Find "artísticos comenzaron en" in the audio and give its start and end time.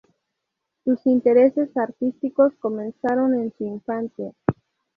1.77-3.53